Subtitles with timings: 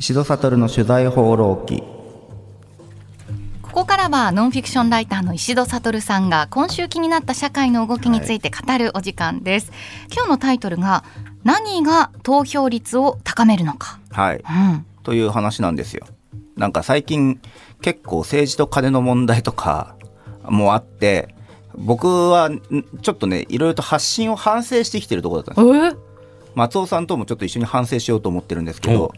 [0.00, 1.82] 石戸悟の取材放浪記。
[3.60, 9.70] ここからはノンフィクションライターの石戸悟さんが今週気になった社会の動きについて語るお時間です、
[10.10, 11.04] 今日のタイトルが
[11.44, 14.36] 何が投票率を高めるのか、はい。
[14.38, 14.40] う
[14.78, 16.06] ん、という話なんですよ。
[16.56, 17.38] なんか最近
[17.82, 19.96] 結構政治と金の問題とか
[20.44, 21.34] もあって
[21.74, 22.62] 僕はん
[23.02, 25.98] ちょっとねいろいろと発信を反省してきてるところだったんですえ？
[26.54, 29.12] 松尾さんともちょっと一緒に反省しようと思ってるんですけど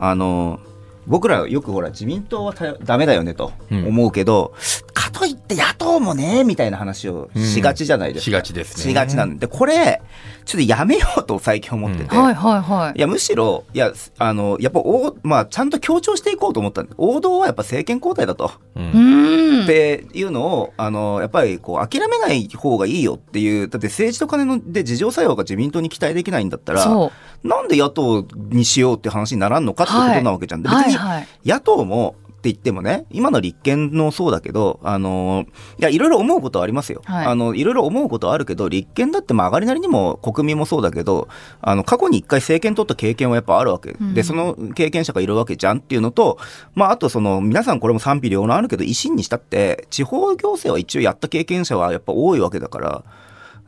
[0.00, 0.58] あの
[1.06, 4.54] 僕らよくほら自民党はたダメだよねと思うけど、
[4.89, 4.89] か
[5.20, 8.82] といって野党もねみたいな話をしがちじゃないですか、しがちですね。
[8.84, 9.46] しがちなんで。
[9.46, 10.00] これ
[10.46, 12.98] ちょっとやめようと最近思ってて、はいはいはい。
[12.98, 19.64] いやむしろいやあのやっぱお、まあ、ちゃんと強調していこうと思ったんで王道はやっぱ政権交代だと、うん。
[19.64, 27.10] っていうのをあのやっぱりこう諦めない方がいいよっていうだって政治と金ので自浄作用が自民党に期待できないんだったら
[27.42, 30.62] なんで野党にしようって話にならんのかってことなわけじゃん。
[30.62, 31.26] はいはい。
[31.44, 35.46] 野党も言ってもね今の立憲のそうだけどあの
[35.78, 37.26] いやいろいろ思うことはありますよ、はい。
[37.26, 41.28] あのいろいろ思うことはあるけど立憲だってまあ上がりなりにも国民もそうだけど
[41.60, 44.14] あの過去に一回政権取った経験はやっぱあるわけ、うん。
[44.14, 46.38] でその経験者がいるわけじゃんっていうのと、
[46.74, 53.04] まあ、あとその皆さんこれも賛否両論あるけど維新にしたって地方行政は一応やった経験者はやっぱ多いわけだから。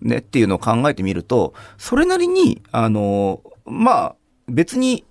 [0.01, 4.17] ね、っていうのを考えてみるとそれなりにあのまあ
[4.49, 5.05] 別に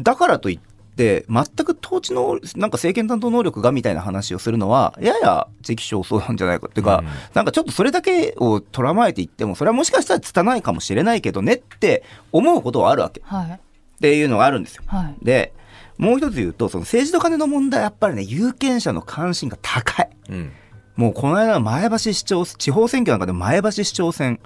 [0.00, 1.24] だからといって全
[1.64, 7.06] く統治のなんか政権担当能力がみたいな話をするのはやや時期尚早なんじゃないかっていうか、うん。
[7.34, 13.20] なんかちょっとそれだけをとらまえていってもそれはもしかしたら拙いかもしれないけどねって思うことはあるわけ。
[13.20, 13.60] っはい。
[14.00, 14.82] ていうのがあるんですよ。
[14.86, 15.24] はい。
[15.24, 15.52] で
[15.96, 20.10] もう一つ言うとその政治と金の問題やっぱりね有権者の関心が高い。
[20.28, 20.52] うん。
[20.96, 24.40] もうこの間の前橋市長、地方選挙なんかでも前橋市長選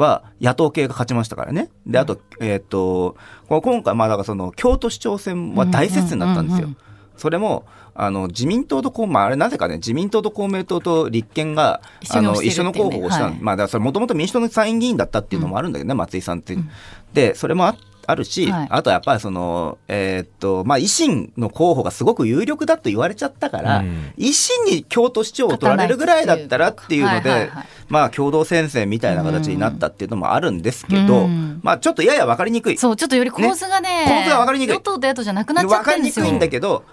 [0.00, 1.70] は野党系が勝ちましたからね。
[1.86, 3.16] で、あと、えーっと、
[3.48, 6.76] この今回、まあだからその京都市長選は大接戦だったんですようんうんうん。
[7.16, 13.24] それも、あの、自民党と公、まああれなぜかね、自民党と公明党と立憲が、あの、一緒の候補をしたの。
[13.26, 16.56] はいまあだそれもともと民主党の参院議員だったっていうのもあるんだけどね、松井さんって。
[17.12, 17.76] で、それもあ
[18.10, 18.68] あるし、はい。
[18.70, 24.12] あとやっぱりその、えーっと、まあ維新の候補がすごく有力だと言われちゃったから、うん。
[24.18, 32.76] 維新に京都市長を取られるぐらいだったらっていうのではいはいはい、まあ共同戦線みたいな形になったっていうのもあるんですけどうん、まあちょっとやや分かりにくい。
[32.76, 34.74] そうちょっとより構図がねね構図が分かりにくい。
[34.74, 36.24] 与党と野党じゃなくなっちゃ分ってるんですよ。
[36.24, 36.84] かりにくいんだけど、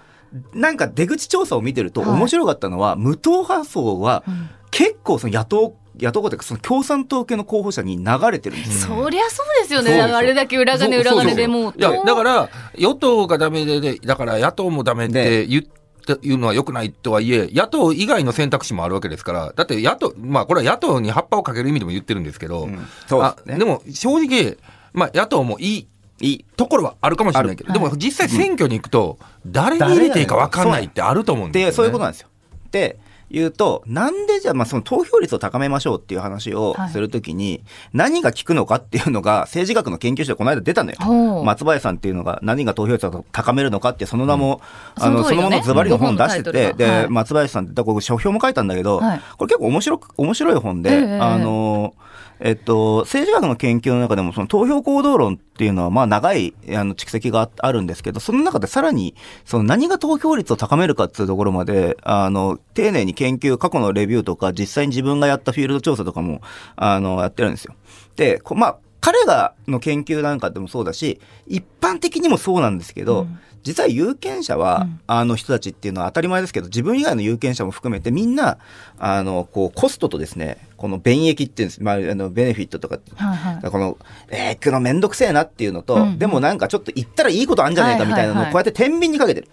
[0.54, 4.50] なんか出口調査を見てるとはい面白かったのは、無党派層はうん。
[4.70, 8.96] 結構その野党、野党というかその共産党系の候補者に流れてるんですよ。
[9.02, 10.00] そりゃそうですよね。
[10.00, 22.76] あれだけ裏金裏金でもういやだから与党がダメででだから野党もダメって言っていうのは良くないとはいえ野党以外の選択肢もあるわけですからだって野党まあこれは野党に葉っぱをかける意味でも言ってるんですけど、うん。
[22.76, 23.14] です
[23.46, 23.58] ね。
[23.58, 24.56] でも正直、
[24.92, 25.88] まあ、野党もいい
[26.20, 26.44] いい。
[26.56, 31.70] ところはあるかもしれないけど、でも実際選挙に行くと誰に入れていいか分かんないってあると思うんですよ、ね。
[31.70, 32.28] でそういうことなんですよ。
[32.72, 32.98] で
[33.30, 36.90] 言うとなんでじゃあまあその投票率を高めましょうっていう話をはい。
[36.90, 37.62] するときに
[37.92, 41.42] 何が効くのかっていうのが政治学の研究所でこの間出たのよ。
[41.44, 44.60] 松林さんっていうのが何が投票率を高めるのかってその名も、
[44.96, 45.04] うん。
[45.04, 47.08] あのそそのままズバリの本出してて、で、はい。
[47.08, 49.20] 松林さんってこれ書評も書いたんだけど、はい。
[49.36, 51.94] これ結構面白く面白い本で、ええあの
[52.40, 66.40] えっと、政治学の研究の中でもその投票行動論っていうのはまあ長いあの蓄積があるんですけどその中でさらにその何が投票率を高めるかっていうところまであの丁寧に研究過去のレビューとか実際に自分がやったフィールド調査とかも
[66.76, 67.74] あのやってるんですよ。
[68.16, 75.00] でまあ彼がの研究なんかでもそうだし一般的にもそうなんですけど、うん実は有権者は、うん。
[75.06, 78.58] あの人たちっていうのは当たり前ですけど自分以外の有権者も含めてみんな
[78.98, 82.98] あのこうコストとですねこの便益っていうんです、まあ、あのベネフィットとか。
[83.16, 83.70] はいはい。
[83.70, 83.98] この、
[84.28, 86.02] えー、行くのめんどくせえなっていうのと、うん。
[86.02, 89.48] うんでもなんかちょっと行ったらいいことあんじゃねえかみたいなのをこうやって天秤にかけてる。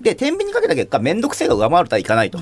[0.00, 2.38] で、天秤にかけた結果、めんどくせえが上回るとはいかないと。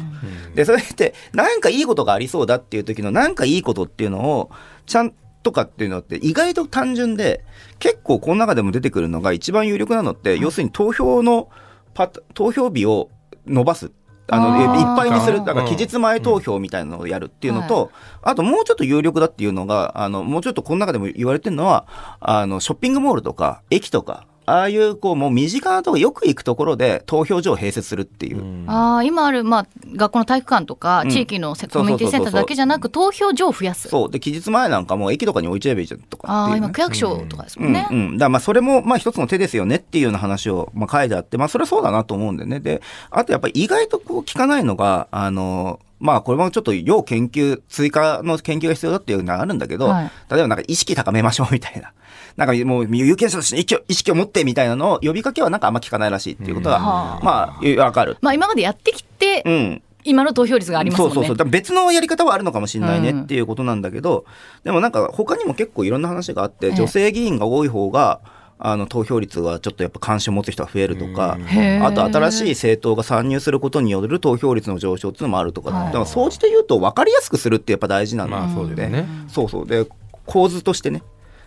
[0.55, 4.51] で、それって、なんかいいことがありそうだっていう時の、なんかいいことっていうのを、
[4.87, 7.45] ちゃんとかっていうのって意外と単純で、
[7.79, 11.49] 結構この中でも出てくるのが一番有力なのって、要するに投票の
[11.95, 13.11] パタ、投票日を
[13.47, 13.93] 伸ばす。
[14.27, 15.39] あの、いっぱいにする。
[15.41, 17.93] だからうん期日前投票みたいなのをやるっていうのと、
[18.23, 21.87] あともうちょっと有力だっていうのが、あの、もうちょっとこの中でも言われてるのは、
[22.21, 28.41] あの、ショッピングモールとか、駅とか、ああいう、こう、もう身近なとこ、よく行くところで投票所を併設するっていう。
[28.41, 34.11] うんああ今ある、まあ、学校の体育館とか、うん地域のコミュニティセンターだけじゃなく投票所を増やすそう。
[34.11, 42.61] で、期日前なんかもう駅とかに置いちゃえばいいじゃんとかああっていうね、今区役所とかですもうんんね、うん、だからまあそれもまあ一つの手ですよねっていうような話をまあ書いてあって、まあそれはそうだなと思うんでね。
[42.61, 51.93] で、あとやっぱり意外とこう聞かないのが、あの、まあこれもちょっと要研究、追加の研究が必要だっていうのがあるんだけど、はい例えばなんか意識高めましょうみたいな。
[52.37, 57.25] なんかもう有権者として意識を意識を持ってみたいなのを呼びかけはなんかあんま聞かないらしいっていうことは、はあ。
[57.25, 58.17] まあわかる。
[58.21, 59.83] まあ今までやってきて、うん。
[60.07, 61.15] 今の投票率がありますもんね。
[61.15, 61.37] そうそう。
[61.37, 61.49] そう。
[61.49, 64.27] 別のやり方はあるのかもしれないねうんっていうことなんだけど、
[64.63, 66.75] でもなんか他にも結構いろんな話があって、ええ。
[66.75, 68.21] 女性議員が多い方が、
[68.59, 71.39] あの投票率がちょっとやっぱ関心を持つ人が増えるとか、
[71.83, 75.87] あと新しい政党が参入することによる投票率の上昇っていうのもあるとか、はい。
[75.87, 79.07] だから総じて言うと分かりやすくするってやっぱ大事なんだまあそうですね。
[79.29, 79.67] そうそう。
[79.67, 79.87] で
[80.27, 81.03] 構図としてね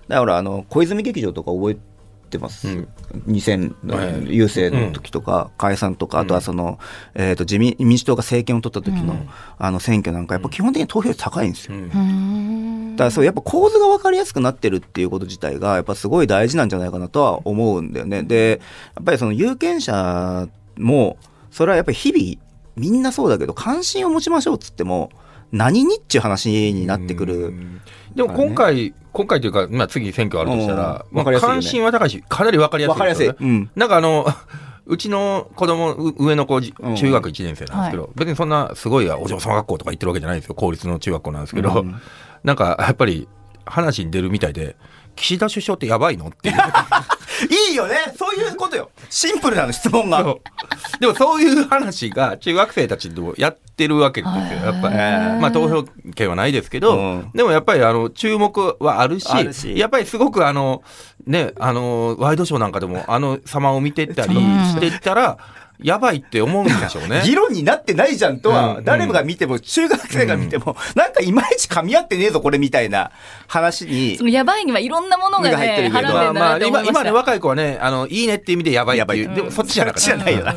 [0.08, 1.78] だからあの小泉劇場とか覚え
[2.30, 2.88] てます、うん。
[3.28, 4.08] 2000はい。
[4.28, 6.80] 郵政の時とか、解散とかあとはその、
[7.16, 9.16] えー、と自民民主党が政権を取った時の,、
[9.58, 11.84] あの選挙なんかやっぱ基本的に投票率高いんですよ、うん。
[11.84, 12.96] うーん。
[12.96, 18.24] だからそうやっぱ構図が分かりやすくなってるっていうこと自体がやっぱすごい大事なんじゃないかなとは思うんだよね。
[18.24, 18.62] で
[18.96, 21.18] やっぱりその有権者も
[21.52, 25.10] それはやっぱり日々みんなそうだけど関心を持ちましょうっつっても
[25.52, 27.54] 何にっちゅう話になってくる。
[28.16, 33.28] でも今回、今回というか、まあ、次選挙あるとしたら、まあ、関心は高いし、かなり分かりやすい分かりやすい。
[33.28, 33.70] うん。
[33.76, 34.28] なんかあの、
[34.86, 36.72] うちの子供、う上の子、中
[37.12, 40.56] 学1年生なんですけど、別にそんなすごいお嬢様学校とか行ってるわけじゃないんですよ。
[40.56, 41.96] 公立の中学校なんですけど、うん
[42.44, 43.28] なんかやっぱり
[43.66, 44.78] 話に出るみたいで、
[45.16, 46.28] 岸田首相ってやばいの？
[46.28, 46.56] っていう。
[47.70, 48.90] いいよねそういうことよ。
[49.10, 50.36] シンプルなの質問が。
[51.00, 54.66] でもそういう話が中学生たちとやってるわけですよ。
[54.66, 54.96] やっぱり。
[55.42, 55.84] まあ投票
[56.16, 60.82] 権はないですけど、うんでもやっぱりあの注目はあるし、あるしやっぱりすごくあの、
[61.26, 65.38] ね、あの、ワイドショーなんかでもあの様を見てったりしてったら、
[65.82, 67.22] やばいって思うんでしょうね。
[67.26, 73.12] 議論になってないじゃんとうは、ん誰もが見ても、中学生が見ても、なんかいまいち噛み合ってねえぞ、これみたいな
[73.48, 74.24] 話にそ。
[74.24, 76.92] のやばいにはいろんなものがね、が入ってるけど絡んでんだなって思いました。
[76.92, 79.24] 今今ね、若い子はね、あの、いいねっていう意味でやばいっていう。
[79.24, 80.10] やばいでもそっちじゃなかった。
[80.10, 80.56] そっちじゃないよな。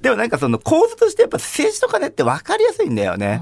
[0.00, 3.40] でもなんかその構図としてやっぱ政治と金って分かりやすいんだよね。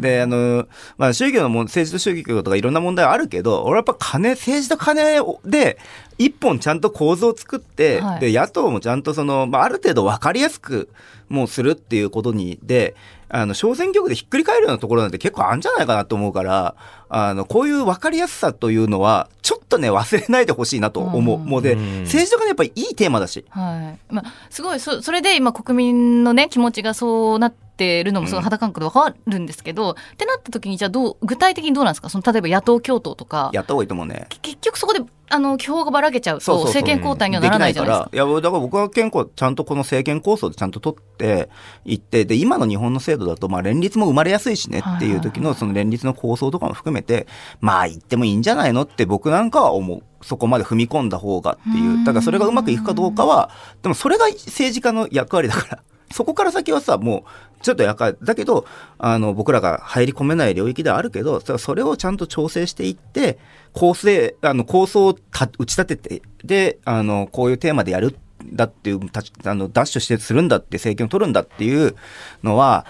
[0.00, 0.66] で、あの、
[0.98, 5.78] まあ宗教のもん政治と宗教とかいろんな問題はあるけど、俺はやっぱ金、政治と金をで、
[6.18, 10.88] 一本ちゃんと構図を作って、はいで、野党もちゃんとその、まあある程度分かりやすく
[11.28, 12.94] もうするっていうことに、で、
[13.32, 16.74] あの、小選挙区でひっくり返るようなところなんて結構あるんじゃないかなと思うから、
[17.08, 21.38] あの、こういう分かりやすさというのは、ちょっとね、忘れないでほしいなと思う。
[21.38, 23.44] うんもうで、うん政治とかね、やっぱりいいテーマだし。
[23.48, 24.12] はい。
[24.12, 27.69] まあ、すごい、そ、それで今国民のね、気持ちがそうなって
[28.04, 32.08] るのも、その肌感覚でわかるんですけど、ってなった時に、じゃあどう、具体的にどうなんですか？
[32.08, 34.26] その、例えば野党共闘とか、やった方がいいと思うね。
[34.42, 35.00] 結局そこで、
[35.32, 38.10] あの、気泡がばらけちゃうと、政権交代にはならないじゃないですか。
[38.12, 41.48] いや、だから僕は健康、ちゃんとこの政権構想でちゃんと取って
[41.84, 47.28] いって、で、今の日本の制度だと、まあ連立も生まれやすいしねっていう時の、その連立の構想とかも含めて、
[47.60, 50.02] まあ言ってもいいんじゃないのって僕なんかは思う。
[50.22, 52.04] そこまで踏み込んだ方がっていう。
[52.04, 53.50] ただそれがうまくいくかどうかは、
[53.82, 55.82] でもそれが政治家の役割だから。
[56.12, 57.22] そこから先はさ、もう、
[57.62, 58.66] ちょっとやか、だけど、
[58.98, 63.38] あの、僕らが入り込めない領域ではあるけど、そそれをちゃんと調整していって、
[63.72, 71.94] 構成、あの、構想をた打ち立てて、で、あの、こういうテーマでやるんだっていう、たあの、ダッシュしてするんだって、政権を取るんだっていう
[72.42, 72.86] のは、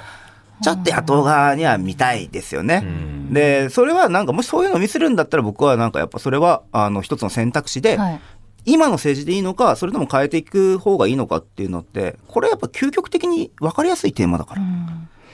[0.63, 2.83] ちょっと野党側には見たいですよね。
[2.85, 8.21] うんで、それはなんか、もしそういうのを見せるんだったら、僕はなんかやっぱそれは、あの、一つの選択肢で、はい。
[8.65, 14.63] 今の政治でいいのか、それとも変えていく方がいいのかっていうのって、これやっぱ究極的に分かりやすいテーマだから。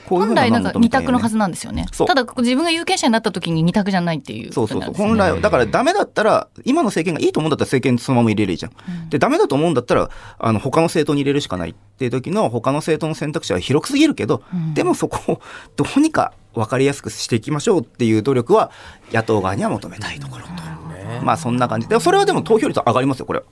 [0.07, 1.85] こういうふう本来なんか二択のはずなんですよね。
[1.91, 4.93] ただ自分が有権者になった時に二択じゃないっていうそうそうそう。
[4.93, 9.09] 本来は、だからダメだったら、今の政権がいいと思うんだったら政権にそのまま入れるいいじゃん。
[9.09, 10.09] で、ダメだと思うんだったら、
[10.39, 15.41] あの、他の政党に入れるしかないっていう時の他の政党の選択肢は広くすぎるけど、うんでもそこを
[15.75, 18.71] どうにか分かりやすくしていきましょうっていう努力は
[19.11, 20.86] 野党側には求めたいところと。
[21.23, 21.87] まあそんな感じ。
[21.87, 23.39] で、それはでも投票率上がりますよ、これ。
[23.39, 23.45] は。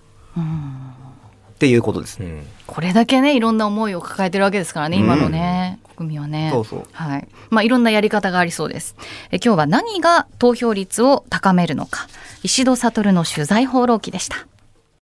[1.56, 2.22] っていうことです。
[2.22, 2.46] うん。
[2.68, 6.50] これだけねいろんな思いを抱えてるわけですからね今のね、国民はね。
[6.52, 6.88] そうそう。
[6.92, 7.28] はい。
[7.50, 8.96] まあいろんなやり方がありそうです。
[9.32, 12.08] え今日は何が投票率を高めるのか。
[12.44, 14.46] 石戸悟の取材放浪記でした